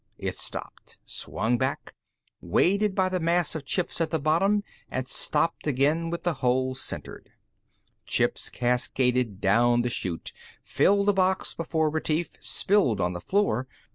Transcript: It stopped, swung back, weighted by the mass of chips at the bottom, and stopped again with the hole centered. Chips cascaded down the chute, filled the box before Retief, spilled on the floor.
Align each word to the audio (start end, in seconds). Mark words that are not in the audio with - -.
It 0.17 0.35
stopped, 0.35 0.97
swung 1.05 1.59
back, 1.59 1.93
weighted 2.41 2.95
by 2.95 3.07
the 3.07 3.19
mass 3.19 3.53
of 3.53 3.65
chips 3.65 4.01
at 4.01 4.09
the 4.09 4.17
bottom, 4.17 4.63
and 4.89 5.07
stopped 5.07 5.67
again 5.67 6.09
with 6.09 6.23
the 6.23 6.33
hole 6.41 6.73
centered. 6.73 7.29
Chips 8.07 8.49
cascaded 8.49 9.39
down 9.39 9.83
the 9.83 9.89
chute, 9.89 10.33
filled 10.63 11.05
the 11.05 11.13
box 11.13 11.53
before 11.53 11.91
Retief, 11.91 12.33
spilled 12.39 12.99
on 12.99 13.13
the 13.13 13.21
floor. 13.21 13.67